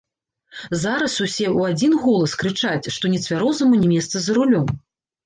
[0.83, 4.67] Зараз усе ў адзін голас крычаць, што нецвярозаму не месца за рулём.